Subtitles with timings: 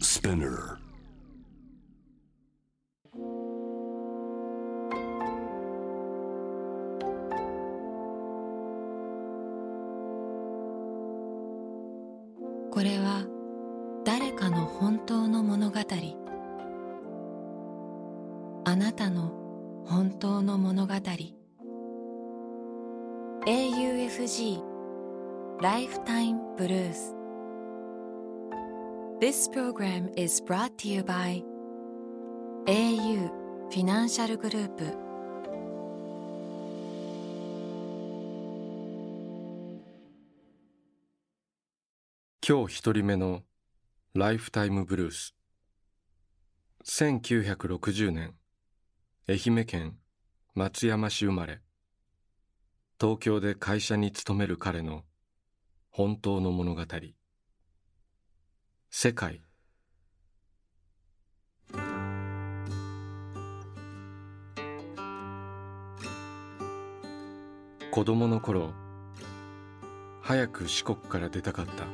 [0.00, 0.78] Spinner.
[29.28, 31.44] This program is brought to you by
[32.66, 33.28] au
[33.68, 34.84] フィナンシャルグループ
[42.40, 43.42] 今日一人目の
[44.14, 45.34] ライフタイムブルース
[46.86, 48.34] 1960年。
[49.28, 49.98] 愛媛県
[50.54, 51.60] 松山市生まれ。
[52.98, 55.04] 東京で会社に勤める彼の
[55.90, 56.82] 本当の物語。
[58.90, 59.42] 世界。
[67.92, 68.72] 子供の頃
[70.22, 71.84] 早く四国から出たかった。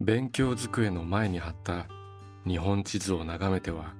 [0.00, 1.86] 勉強机の前に貼った
[2.44, 3.94] 日本地図を眺めては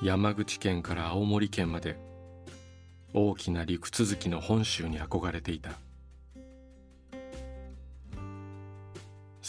[0.00, 1.98] 山口県から青森県まで
[3.12, 5.87] 大きな陸続きの本州に憧れていた。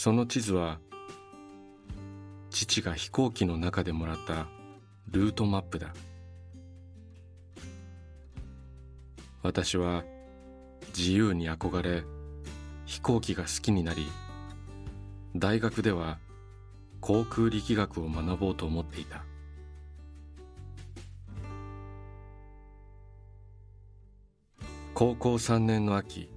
[0.01, 0.79] その地図は
[2.51, 4.47] 父が飛行機の中でもらった
[5.11, 5.93] ルートマップだ。
[9.43, 10.05] 私は
[10.97, 12.03] 自由に憧れ
[12.85, 14.07] 飛行機が好きになり
[15.35, 16.17] 大学では
[17.01, 19.25] 航空力学を学ぼうと思っていた。
[24.93, 26.29] 高校3年の秋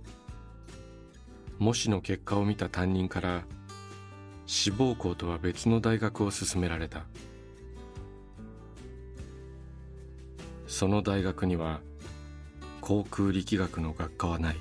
[1.63, 3.45] 模試の結果を見た担任から
[4.47, 7.05] 志望校とは別の大学を勧められた。
[10.67, 11.81] その大学には
[12.81, 14.57] 航空力学の学科はない。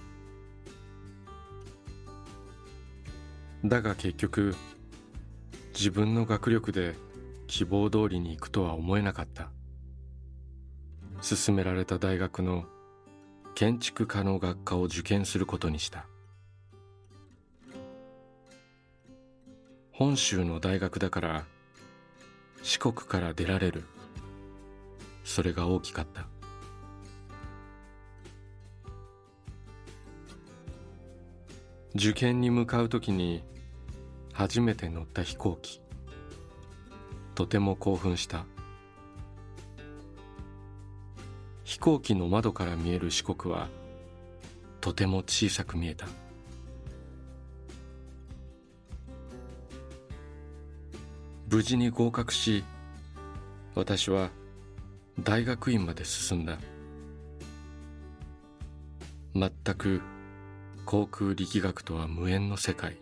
[3.65, 4.55] だが結局
[5.73, 6.93] 自分の学力で
[7.47, 9.49] 希望通りに行くとは思えなかった。
[11.27, 12.65] 勧められた大学の
[13.55, 16.10] 建築家の学科を受験することにした。
[20.03, 21.45] 本州の大学だから
[22.63, 23.83] 四国から出られる。
[25.23, 26.25] それが大きかった。
[31.93, 33.43] 受験に向かう時に
[34.33, 35.83] 初めて乗った飛行機。
[37.35, 38.45] とても興奮した。
[41.63, 43.69] 飛行機の窓から見える四国は
[44.79, 46.07] とても小さく見えた。
[51.51, 52.63] 無事に合格し
[53.75, 54.29] 私は
[55.19, 56.57] 大学院まで進んだ。
[59.35, 60.01] 全く
[60.85, 62.95] 航空力学とは無縁の世界。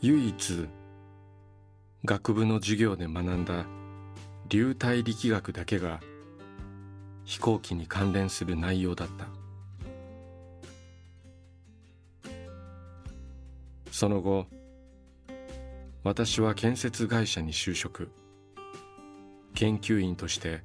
[0.00, 0.68] 唯一
[2.04, 3.66] 学部の授業で学んだ
[4.48, 5.98] 流体力学だけが
[7.24, 9.39] 飛行機に関連する内容だった。
[14.00, 14.46] その後
[16.04, 18.10] 私は建設会社に就職。
[19.54, 20.62] 研究員として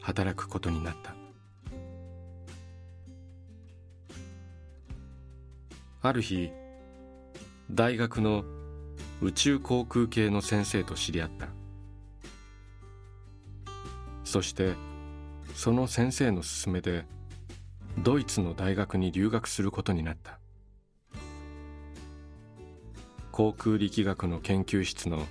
[0.00, 1.14] 働くことになった。
[6.00, 6.50] ある日
[7.70, 8.44] 大学の
[9.20, 11.48] 宇宙航空系の先生と知り合った。
[14.24, 14.72] そして
[15.54, 17.04] その先生の勧めで
[17.98, 20.40] ドイツの大学に留学することになった。
[23.38, 25.24] 航空力学の研究室の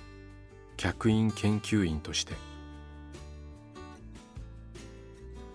[0.78, 2.32] 客員研究員として。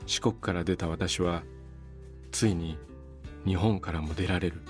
[0.06, 1.42] 四国から出た私は
[2.32, 2.78] ついに
[3.44, 4.62] 日本からも出られる。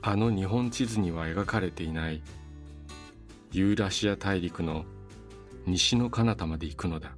[0.00, 2.22] あの日本地図には描かれていない
[3.52, 4.86] ユーラシア大陸の
[5.66, 7.14] 西の彼方まで行くのだ。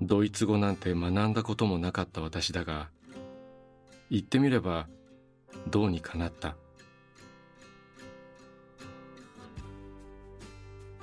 [0.00, 2.88] ドイツ語なんて学んだこともなかった私だが
[4.10, 4.88] 言ってみれば
[5.68, 6.56] どうにかなった。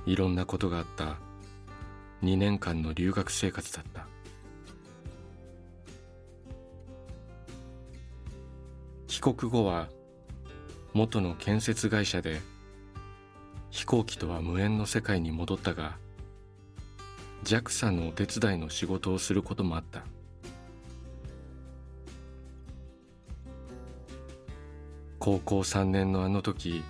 [0.05, 1.17] いろんなことがあった。
[2.23, 4.07] 2年間の留学生活だった。
[9.07, 9.89] 帰国後は
[10.93, 12.39] 元の建設会社で
[13.69, 15.97] 飛行機とは無縁の世界に戻ったが
[17.45, 20.03] JAXA のお手伝いの仕事をすることもあった。
[25.19, 26.83] 高校3年のあの時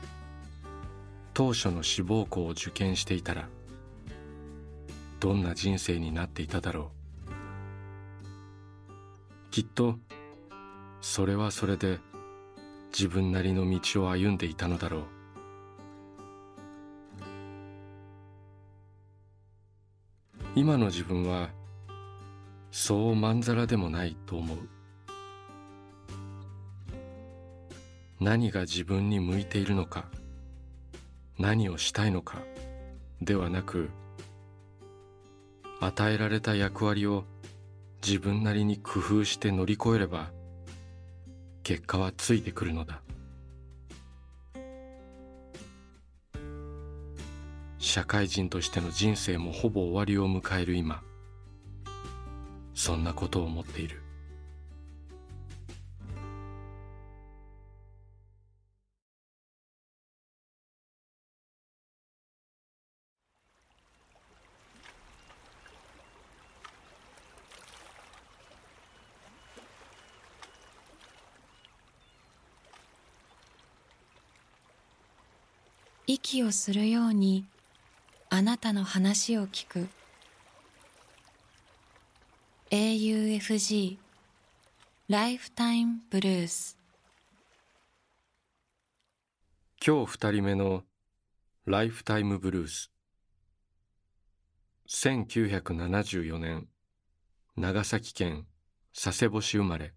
[1.33, 3.47] 当初の志望校を受験していたら
[5.21, 6.91] どんな人生になっていただろ
[7.27, 7.31] う。
[9.51, 9.99] きっと
[11.01, 11.99] それはそれで
[12.91, 15.14] 自分なりの道を歩んでいたのだろう。
[20.55, 21.49] 今の自分は
[22.71, 24.57] そうまんざらでもないと思う。
[28.21, 30.05] 何が自分に向いているのか
[31.37, 32.37] 何をしたいのか
[33.21, 33.89] ではなく
[35.81, 37.25] 与えられた役割を
[38.01, 40.31] 自分なりに工夫して乗り越えれば
[41.63, 43.01] 結果はついてくるのだ。
[47.95, 51.01] 社会人としての人生もほぼ終わりを迎える今。
[52.73, 54.01] そんなことを思っている。
[76.07, 77.45] 息をするように
[78.37, 79.87] あなたの話を聞く。
[82.69, 83.95] AUFG
[85.07, 86.77] ライフタイムブルース
[89.81, 90.83] 今日二人目の
[91.65, 92.91] ライフタイムブルース
[94.89, 96.67] 1974年
[97.55, 98.47] 長崎県
[98.93, 99.93] 佐世保市生まれ。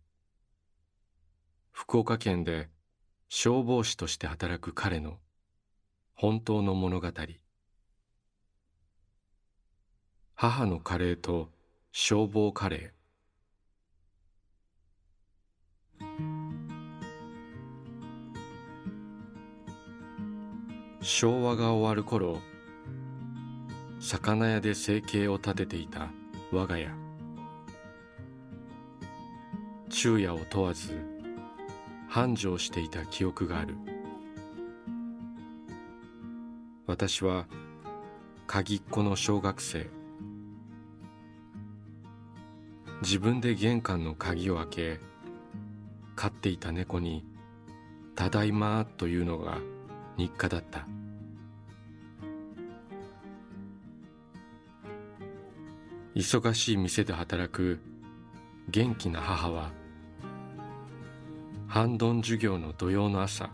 [1.73, 2.69] 福岡県で
[3.29, 5.19] 消防士として働く彼の
[6.15, 7.09] 本当の物語。
[10.41, 11.49] 母のカレーと
[11.91, 16.05] 消防カレー。
[21.01, 22.39] 昭和が終わる頃
[23.99, 26.07] 魚屋で生計を立てていた
[26.53, 26.89] 我が家。
[29.91, 31.05] 昼夜を問わず
[32.09, 33.75] 繁盛していた記憶がある。
[36.87, 37.49] 私は
[38.47, 39.98] 鍵っ子の小学生。
[43.03, 45.01] 自分で玄関の鍵を開け
[46.17, 47.25] 飼っていた猫に
[48.17, 49.59] 「ただいま」というのが
[50.17, 50.87] 日課だった。
[56.19, 57.79] 忙しい店で働く
[58.69, 59.71] 元気な母は
[61.69, 63.51] 半ドン授業の土曜の朝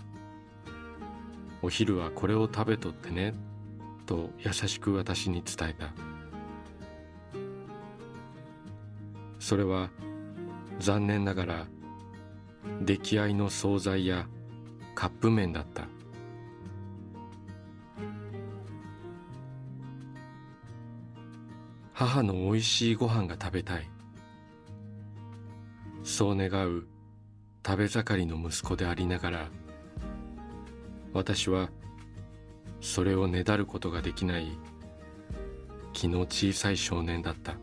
[1.60, 3.34] お昼はこれを食べとってね
[4.06, 6.13] と優しく私に伝えた。
[9.44, 9.90] それは
[10.78, 11.66] 残念ながら
[12.80, 14.26] 出来合いの惣菜や
[14.94, 15.86] カップ麺だった。
[21.92, 23.90] 母のおいしいご飯が食べたい。
[26.02, 26.86] そう願う
[27.66, 29.48] 食べ盛りの息子でありながら
[31.12, 31.68] 私は
[32.80, 34.58] それをねだることができない
[35.92, 37.58] 気の小さい少年だった。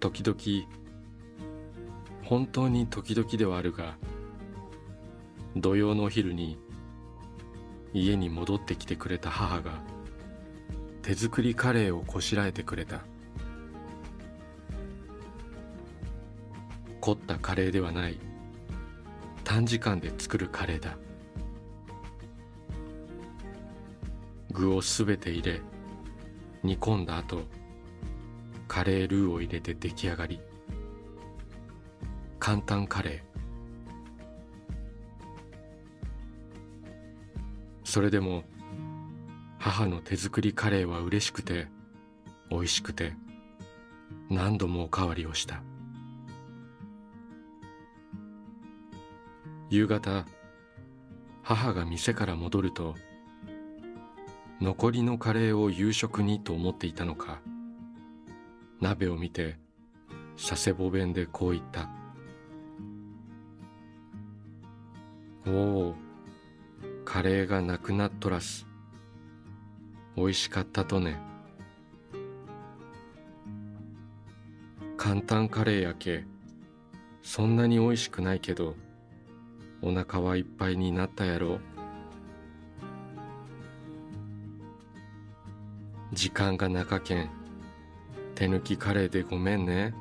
[0.00, 0.66] 時々
[2.24, 3.96] 本当に時々ではあるが
[5.56, 6.58] 土曜のお昼に
[7.92, 9.82] 家に戻ってきてくれた母が
[11.02, 13.00] 手作りカレーをこしらえてくれた。
[17.00, 18.18] 凝ったカレーではない。
[19.42, 20.96] 短時間で作るカレーだ。
[24.52, 25.60] 具をすべて入れ
[26.62, 27.42] 煮込んだ後
[28.70, 30.40] カレールーを入れて出来上がり。
[32.38, 33.20] 簡単カレー。
[37.82, 38.44] それでも
[39.58, 41.66] 母の手作りカレーは嬉しくて
[42.48, 43.14] 美味しくて
[44.28, 45.64] 何度もおかわりをした。
[49.68, 50.26] 夕方
[51.42, 52.94] 母が店から戻ると
[54.60, 57.40] 残りのカレーを夕食にと思っていたのか
[58.80, 59.58] 鍋を見て
[60.36, 61.90] 佐世保弁でこう言った
[65.46, 65.94] 「おお
[67.04, 68.68] カレーがなくなっとらす。
[70.16, 71.18] おいしかったとね。
[74.96, 76.24] 簡単カレーやけ。
[77.22, 78.76] そんなにおいしくないけど
[79.82, 81.58] お腹はいっぱいになったやろ。
[86.12, 87.39] 時間がなかけん。
[88.40, 89.92] 手抜きカレーでごめんね。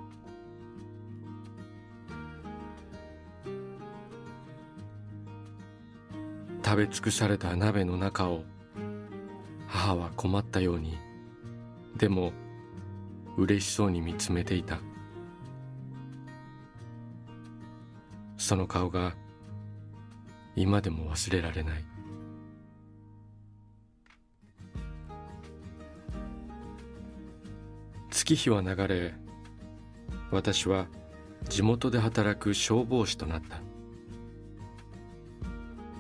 [6.64, 8.46] 食べ尽くされた鍋の中を
[9.68, 10.98] 母は困ったように
[11.98, 12.32] でも
[13.36, 14.80] 嬉しそうに見つめていた。
[18.38, 19.18] その顔が
[20.56, 21.89] 今でも忘れられない。
[28.30, 29.16] 月日は流れ
[30.30, 30.86] 私は
[31.48, 33.60] 地元で働く消防士となった。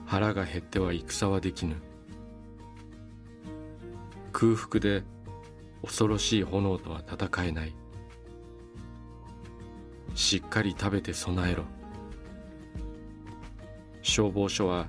[0.05, 1.77] 腹が減っては戦はできぬ。
[4.31, 5.01] 空腹で
[5.81, 7.73] 恐ろしい炎とは戦えない。
[10.13, 11.63] しっかり食べて備えろ。
[14.03, 14.85] 消防署は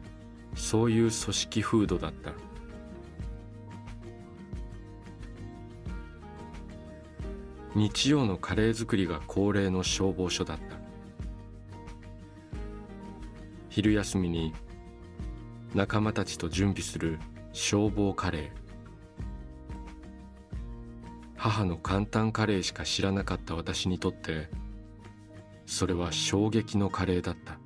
[0.54, 2.49] そういう組織風土だった。
[7.74, 10.64] 日曜のカレー作りが恒例の消防署だった。
[13.68, 14.52] 昼休みに
[15.74, 17.20] 仲間たちと準備する
[17.52, 18.50] 消防カレー。
[21.36, 24.50] 母の簡単カレーしか知らなかった私にとって
[25.64, 27.58] それは衝撃のカレーだった。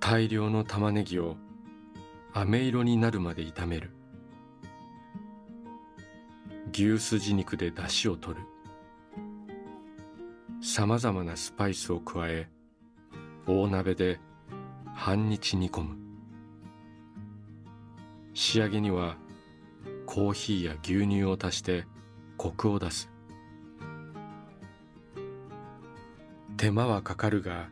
[0.00, 1.36] 大量の玉ねぎを
[2.36, 3.92] 飴色になるまで炒める。
[6.72, 8.44] 牛すじ肉で出汁を取る。
[10.60, 12.48] さまざまなスパイスを加え
[13.46, 14.18] 大鍋で
[14.96, 15.96] 半日煮込む。
[18.32, 19.16] 仕上げには
[20.04, 21.86] コーヒーや牛乳を足して
[22.36, 23.12] コクを出す。
[26.56, 27.68] 手間はかかるが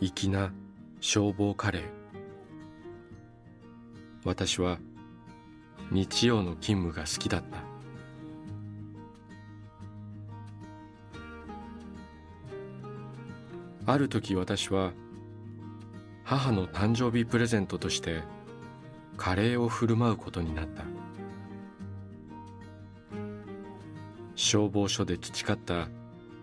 [0.00, 0.52] 粋な
[1.00, 2.05] 消防カレー。
[4.26, 4.80] 私は
[5.92, 7.62] 日曜の勤務が好きだった。
[13.88, 14.92] ある時私は
[16.24, 18.24] 母の誕生日プレゼントとして
[19.16, 20.82] カレーを振る舞うことになった。
[24.34, 25.88] 消防署で培った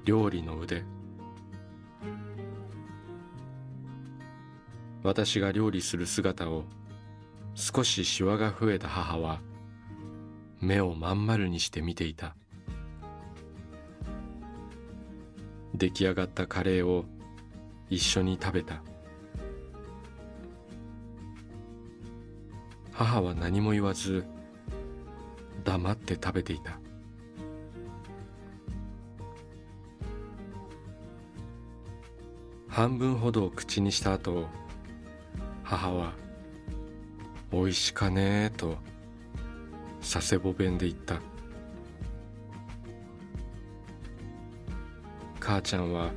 [0.06, 0.86] 料理の腕。
[5.04, 6.64] 私が料理する姿を
[7.56, 9.40] 少しシワが増えた母は
[10.60, 12.36] 目をまん丸にして見ていた。
[15.76, 17.06] 出来上がったカレーを
[17.90, 18.82] 一緒に食べた。
[22.92, 24.26] 母は何も言わず
[25.64, 26.80] 黙って食べていた。
[32.68, 34.48] 半分ほどを口にした後
[35.64, 36.14] 母は
[37.54, 38.78] 「おいしかねえ」と
[40.02, 41.22] 佐世保弁で言った。
[45.40, 46.12] 母ちゃんは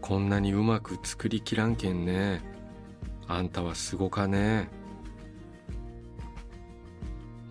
[0.00, 2.40] こんなにうまく作りきらんけんね。
[3.26, 4.68] あんたはすごかね。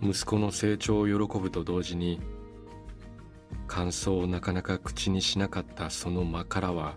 [0.00, 2.20] 息子の成長を喜ぶと同時に
[3.66, 6.96] 感想をなかなか口にしなかったその間からは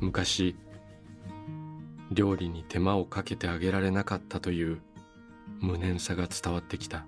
[0.00, 0.54] 昔
[2.10, 4.80] 料理に手間をかけてあげられなかったという
[5.60, 7.06] 無念さが伝わってきた。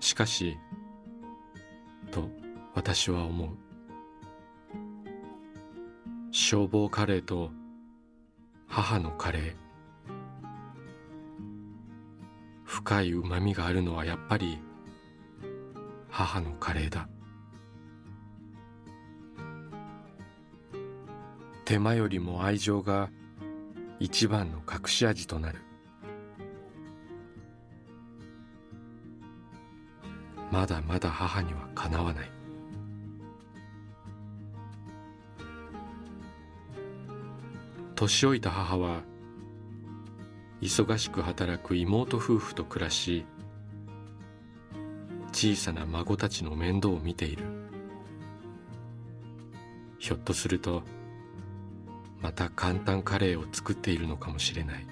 [0.00, 0.56] しかし
[2.10, 2.28] と
[2.74, 3.48] 私は思う。
[6.30, 7.50] 消防カレーと
[8.66, 9.54] 母のカレー。
[12.64, 14.58] 深い旨みがあるのはやっぱり
[16.08, 17.08] 母のカレーだ。
[21.68, 23.10] 手間よりも愛情が
[24.00, 25.58] 一番の隠し味となる。
[30.50, 32.30] まだまだ母にはかなわない。
[37.96, 39.02] 年老いた母は
[40.62, 43.26] 忙しく働く妹夫婦と暮らし
[45.32, 47.44] 小さな孫たちの面倒を見ている。
[49.98, 50.82] ひょっとすると
[52.20, 54.86] また簡単カレーを作っているのかもしれない。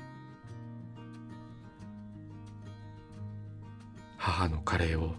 [4.16, 5.14] 母のカレーを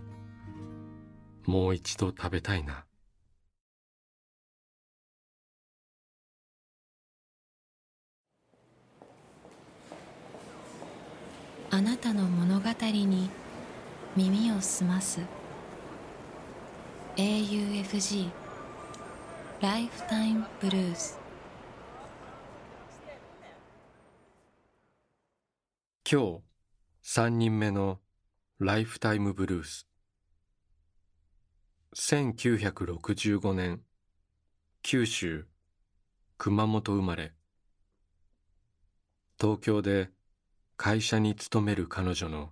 [1.45, 2.85] もう一度食べたいな。
[11.69, 13.29] あなたの物語に
[14.15, 15.21] 耳を澄ます。
[17.17, 18.29] AUFG
[19.59, 21.16] ライフタイムブルース
[26.09, 26.39] 今日
[27.03, 27.99] 3人目の
[28.59, 29.89] ライフタイムブルース。
[31.97, 33.81] 1965年
[34.83, 35.47] 九州
[36.37, 37.33] 熊本生まれ。
[39.37, 40.09] 東京で
[40.77, 42.51] 会社に勤める彼女の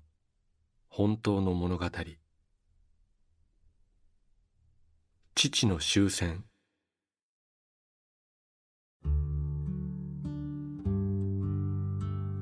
[0.89, 1.89] 本当の物語。
[5.33, 6.43] 父の終戦。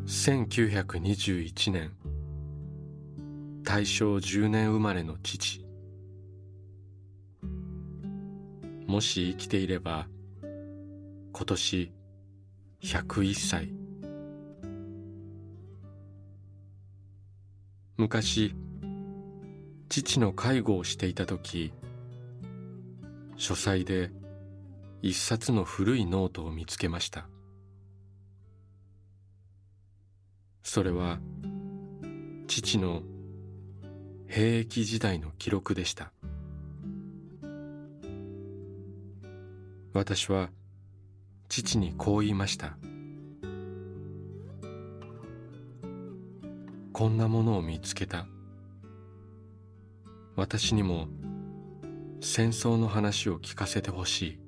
[0.05, 1.93] 1921年。
[3.63, 5.65] 大正10年生まれの父。
[8.85, 10.07] もし生きていれば
[11.31, 11.93] 今年
[12.81, 13.73] 101歳。
[17.95, 18.53] 昔
[19.87, 21.71] 父の介護をしていた時
[23.37, 24.11] 書斎で
[25.01, 27.29] 一冊の古いノートを見つけました。
[30.63, 31.19] それは
[32.47, 33.03] 父の
[34.27, 36.11] 兵役時代の記録でした。
[39.93, 40.49] 私は
[41.49, 42.77] 父にこう言いました。
[46.93, 48.25] こんなものを見つけた。
[50.35, 51.07] 私にも
[52.21, 54.42] 戦争の話を聞かせてほしい。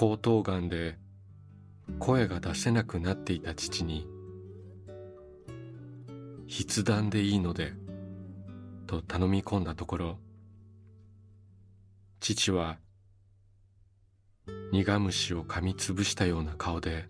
[0.00, 0.96] 喉頭がんで
[1.98, 4.06] 声が出せなくなっていた父に
[6.48, 7.72] 筆談でいいので
[8.86, 10.18] と頼み込んだところ
[12.20, 12.78] 父は
[14.70, 17.08] 苦虫を噛みつぶしたような顔で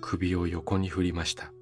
[0.00, 1.52] 首を横に振りました。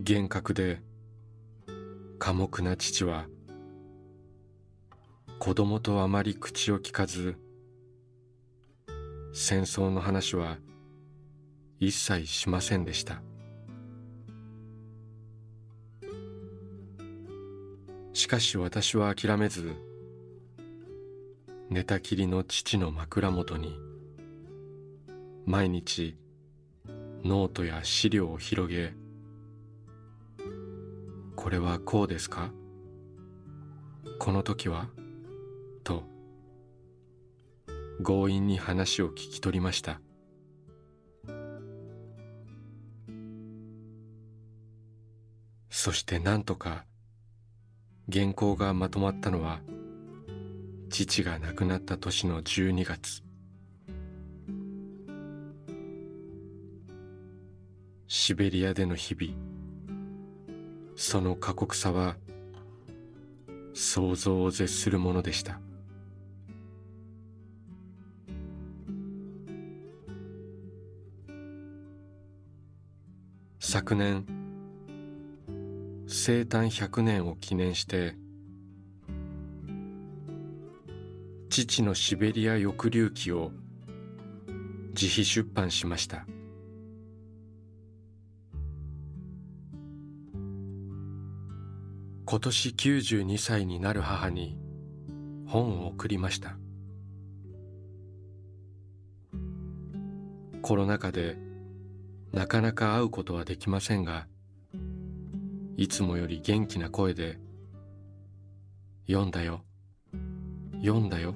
[0.00, 0.80] 厳格で
[2.18, 3.26] 寡黙な父は
[5.38, 7.36] 子供とあまり口を聞かず
[9.32, 10.58] 戦争の話は
[11.78, 13.22] 一切しませんでした。
[18.12, 19.76] しかし私は諦めず
[21.70, 23.78] 寝たきりの父の枕元に
[25.46, 26.16] 毎日
[27.24, 28.92] ノートや資料を広げ
[31.48, 32.50] これはこうですか？
[34.18, 34.88] この時は？
[35.82, 36.02] と
[38.04, 39.98] 強引に話を聞き取りました。
[45.70, 46.84] そして何とか
[48.12, 49.60] 原稿がまとまったのは
[50.90, 53.22] 父が亡くなった年の12月。
[58.06, 59.57] シベリアでの日々。
[61.00, 62.16] その過酷さは
[63.72, 65.60] 想像を絶するものでした。
[73.60, 74.26] 昨年
[76.08, 78.16] 生誕100年を記念して
[81.48, 83.52] 父のシベリア抑留記を
[85.00, 86.26] 自費出版しました。
[92.30, 94.58] 今年92歳になる母に
[95.46, 96.58] 本を送りました。
[100.60, 101.38] コロナ禍で
[102.34, 104.26] なかなか会うことはできませんが
[105.78, 107.38] いつもより元気な声で
[109.08, 109.64] 「読んだよ
[110.82, 111.34] 読んだよ」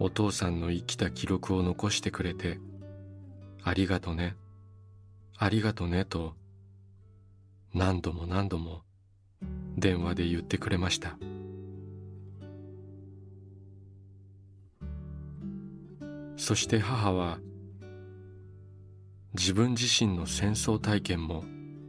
[0.00, 2.60] お父さんの生きた記録を残してくれて
[3.62, 4.36] ありがとね
[5.36, 6.34] ありがとねと
[7.74, 8.85] 何度も何度も
[9.76, 11.16] 電話で言ってくれました。
[16.36, 17.38] そして母は
[19.34, 21.44] 自分自身の戦争体験も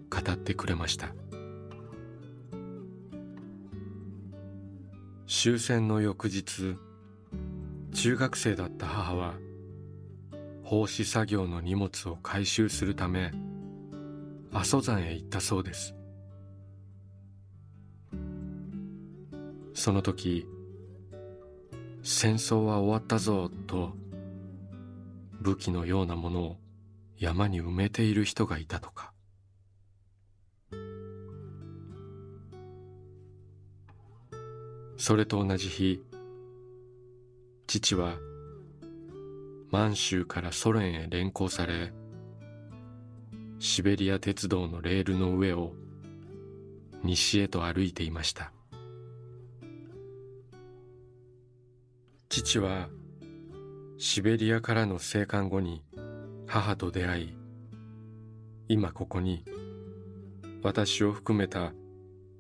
[0.10, 1.14] 語ってくれました。
[5.28, 6.78] 終戦の翌日
[7.94, 9.36] 中学生だった母は
[10.64, 13.32] 奉仕作業の荷物を回収するため
[14.54, 15.97] 阿蘇山へ行ったそうです。
[19.88, 20.46] その時
[22.04, 23.94] 戦争は終わったぞと
[25.40, 26.58] 武器のようなものを
[27.18, 29.14] 山に埋めている人がいたとか。
[34.98, 36.04] それと同じ日
[37.68, 38.18] 父は
[39.72, 41.94] 満州からソ連へ連行され
[43.60, 45.72] シベリア鉄道のレールの上を
[47.06, 48.52] 西へと歩いていました。
[52.44, 52.88] 父は
[53.98, 55.84] シベリアからの生還後に
[56.46, 57.38] 母と出会い
[58.68, 59.44] 今ここに
[60.62, 61.74] 私を含めた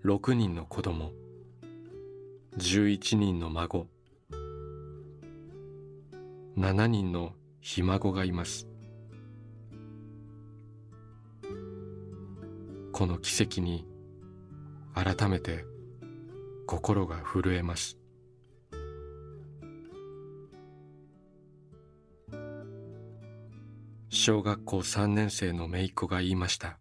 [0.06, 1.14] 6人の子供
[2.60, 3.88] 11人の孫
[6.56, 8.68] 7人のひ孫がいます。
[12.92, 13.84] この奇跡に
[14.94, 15.66] 改めて
[16.68, 17.97] 心が震えます。
[24.28, 26.80] 小学校3年生の姪っ子が言いました。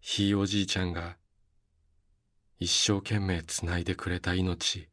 [0.00, 1.16] ひいおじいちゃんが
[2.60, 4.88] 一生懸命つないでくれた命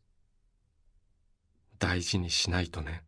[1.77, 3.03] 大事にしないとね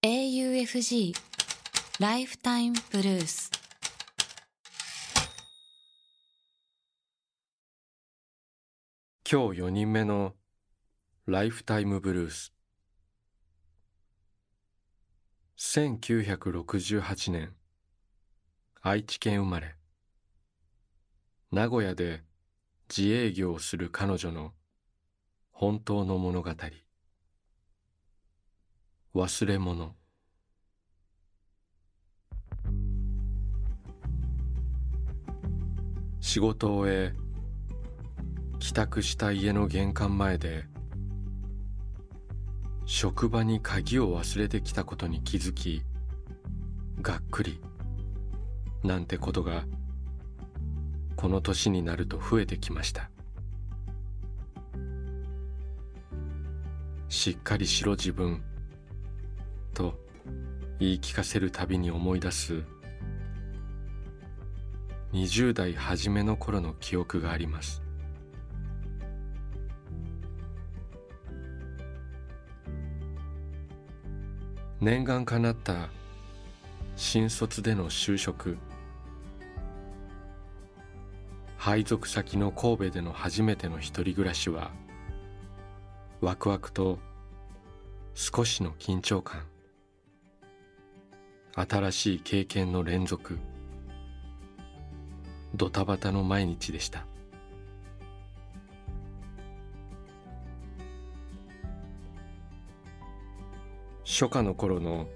[0.02, 1.14] AUFG
[2.00, 3.50] ライフタイムブルース」
[9.32, 10.34] 今日4人目の
[11.24, 12.52] ライフタイムブルース。
[15.56, 17.54] 1968年
[18.82, 19.76] 愛知県生まれ。
[21.50, 22.24] 名古屋で
[22.94, 24.52] 自営業をする彼女の
[25.50, 26.50] 本当の物語。
[29.14, 29.96] 忘れ物。
[36.20, 37.31] 仕事を終え
[38.62, 40.66] 帰宅した家の玄関前で
[42.86, 45.82] 職場に鍵を忘れてきたことに気づき
[47.00, 47.60] がっくり
[48.84, 49.64] なんてことが
[51.16, 53.10] この年になると増えてきました。
[57.08, 58.44] しっかりしろ自分
[59.74, 59.98] と
[60.78, 62.62] 言い聞かせるたびに思い出す
[65.12, 67.82] 20代初めの頃の記憶があります。
[74.82, 75.90] 念願かなった
[76.96, 78.58] 新卒での就職。
[81.56, 84.72] 配属先の神戸での初めての一人暮らしは
[86.20, 86.98] ワクワクと
[88.14, 89.44] 少しの緊張感。
[91.54, 93.38] 新しい経験の連続。
[95.54, 97.06] ドタバタの毎日でした。
[104.04, 105.06] 初夏の頃の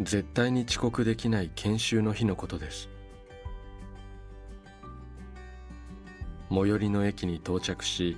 [0.00, 2.90] 絶対に遅刻できない研修の日のことです。
[6.48, 8.16] 最寄りの駅に到着し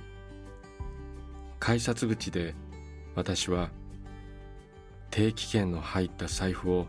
[1.59, 2.53] 改札口で
[3.15, 3.71] 私は
[5.09, 6.85] 定期券の入った財布を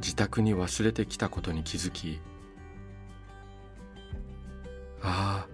[0.00, 2.20] 自宅に忘れてきたことに気づき
[5.00, 5.48] ああ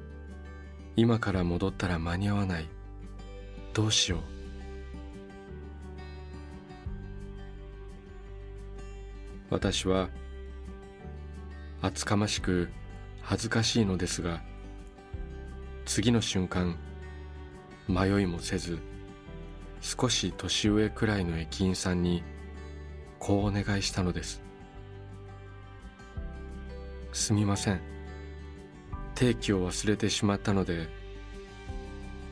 [0.97, 2.69] 今から戻ったら間に合わない。
[3.73, 4.34] どうしよう。
[9.55, 10.09] 私は
[11.81, 12.71] 厚かましく
[13.23, 14.43] 恥ずかしいのですが
[15.85, 16.77] 次の瞬間
[17.87, 18.81] 迷いもせず
[19.81, 22.25] 少し年上くらいの駅員さんに
[23.21, 24.43] こうお願いしたのです。
[27.13, 27.81] すみません。
[29.15, 30.89] 定期を忘れてしまったので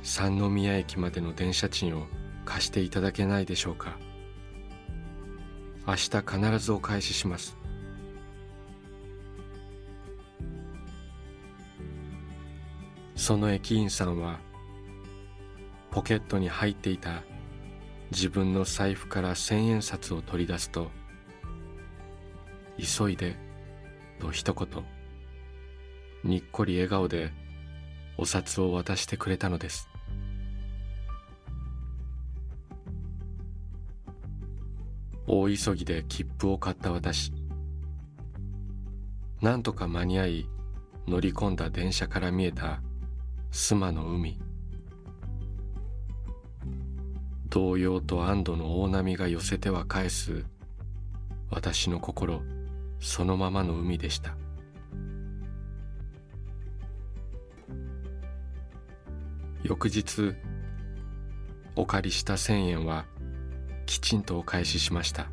[0.02, 2.08] 三宮駅までの電車賃を
[2.44, 3.96] 貸していただけないでしょうか。
[5.86, 7.56] 明日必ずお返しします。
[13.16, 14.40] その駅員さんは
[15.90, 17.22] ポケットに入っていた
[18.10, 20.90] 自分の財布から千円札を取り出すと
[22.78, 23.36] 「急いで」
[24.18, 24.68] と一言
[26.24, 27.32] にっこり笑顔で
[28.16, 29.91] お札を渡してくれたのです。
[35.34, 37.32] 大急ぎで切符を買った私。
[39.40, 40.46] なんとか間に合い
[41.08, 42.82] 乗り込んだ電車から見えた
[43.50, 44.38] 須磨の海。
[47.48, 50.44] 動揺と安堵の大波が寄せては返す
[51.48, 52.42] 私の心
[53.00, 54.36] そのままの海でした。
[59.62, 60.34] 翌日
[61.74, 63.06] お借りした千円は
[63.86, 65.28] きちんとお返ししました。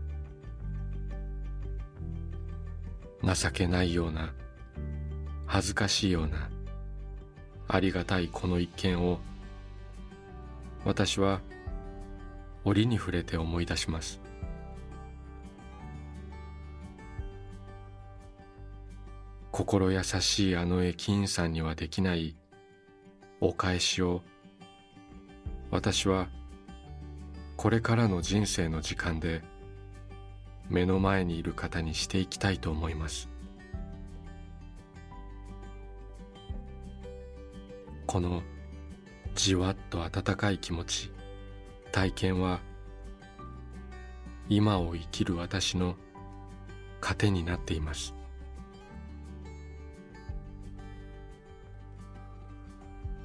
[3.24, 4.34] 情けないような
[5.46, 6.50] 恥ずかしいような
[7.68, 9.20] ありがたいこの一件を
[10.86, 11.42] 私は
[12.64, 14.22] 折に触れて思い出します。
[19.52, 22.38] 心優しいあの駅員さんにはできない
[23.42, 24.22] お返しを
[25.70, 26.30] 私は
[27.60, 29.42] これからの人生の時間で
[30.70, 33.28] 目の前にいる方にしていきたいと思います。
[38.08, 38.44] この
[39.36, 41.12] じわっと温かい気持ち
[41.92, 42.62] 体験は
[44.48, 45.98] 今を生きる私の
[47.02, 48.14] 糧になっています。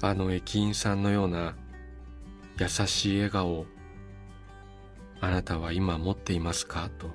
[0.01, 1.55] あの駅員さんのような
[2.59, 3.65] 優しい笑顔を
[5.25, 6.87] あなたは今持っていますか？
[6.99, 7.09] と。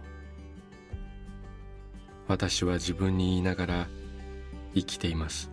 [2.27, 3.87] 私は自分に言いながら
[4.75, 5.49] 生きています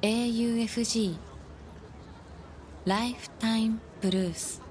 [0.02, 1.37] 「AUFG
[2.88, 4.62] ライフタイムブルース」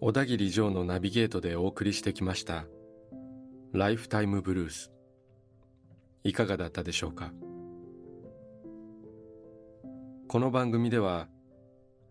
[0.00, 2.66] 小田切城のナビゲートでお送りしてきました
[3.72, 4.90] 「ライフタイムブルース」
[6.26, 7.32] いかがだったでしょうか？
[10.26, 11.28] この番組では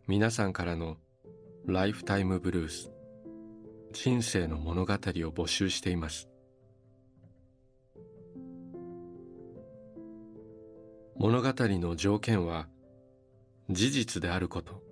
[0.07, 0.95] 皆さんからの
[1.65, 2.94] ライフタイムブルース
[3.95, 6.27] 人生の物語を募集しています。
[11.15, 12.67] 物語の条件は
[13.69, 14.83] 事実であること。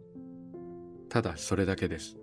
[1.09, 2.15] ただそれだけです。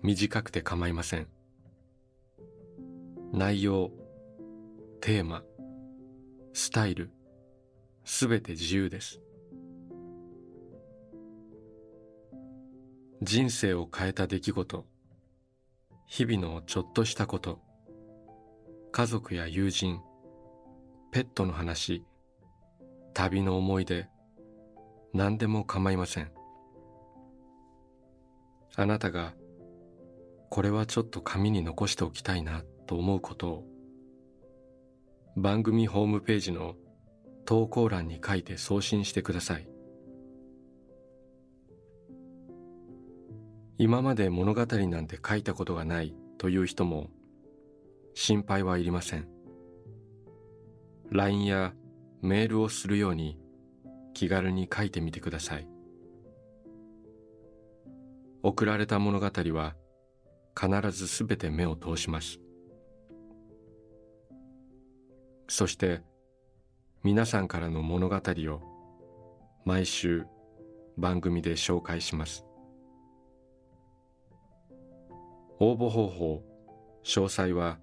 [0.00, 1.26] 短くて構いません。
[3.32, 3.90] 内容
[5.00, 5.42] テーマ
[6.52, 7.10] スタイル
[8.04, 9.23] すべて自由です。
[13.24, 14.84] 人生を変えた出来事。
[16.06, 17.58] 日々のちょっとしたこと。
[18.92, 20.00] 家族や友人。
[21.10, 22.04] ペットの話。
[23.14, 24.08] 旅の思い出。
[25.14, 26.32] 何でも構いません。
[28.76, 29.32] あなたが
[30.50, 33.64] これはちょっと紙に残しておきたいなと思うことを
[35.36, 36.74] 番組ホームページの
[37.46, 39.73] 投稿欄に書いて送信してください。
[43.76, 47.10] 今まで物語なんて書いたことがないという人も
[48.14, 49.28] 心配はいりません。
[51.10, 51.74] LINE や
[52.22, 53.38] メールをするように
[54.14, 55.68] 気軽に書いてみてください。
[58.42, 59.74] 送られた物語は
[60.58, 62.38] 必ずすべて目を通します。
[65.48, 66.02] そして
[67.02, 68.60] 皆さんからの物語を
[69.64, 70.26] 毎週
[70.96, 72.44] 番組で紹介します。
[75.60, 76.42] 応募方法
[77.04, 77.78] 詳細は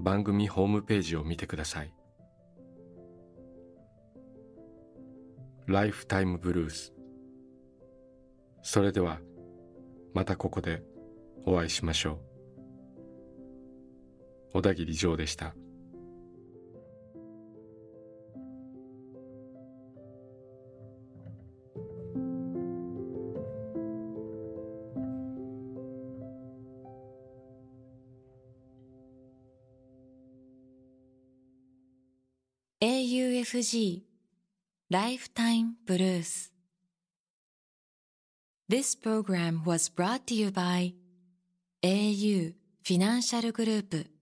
[0.00, 1.92] 番組ホームページを見てください。
[5.66, 6.94] ライフタイムブルース。
[8.62, 9.20] それでは
[10.14, 10.82] またここで
[11.44, 12.18] お会いしましょう。
[14.54, 15.54] 小田切城でした。
[33.38, 34.02] UFG
[34.90, 36.50] Lifetime Blues
[38.68, 40.94] This program was brought to you by
[41.84, 44.17] au フィ